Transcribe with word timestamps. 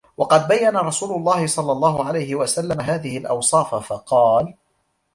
وَقَدْ 0.17 0.47
بَيَّنَ 0.47 0.77
رَسُولُ 0.77 1.15
اللَّهِ 1.19 1.47
صَلَّى 1.47 1.71
اللَّهُ 1.71 2.05
عَلَيْهِ 2.05 2.35
وَسَلَّمَ 2.35 2.81
هَذِهِ 2.81 3.17
الْأَوْصَافَ 3.17 3.75
فَقَالَ 3.75 4.53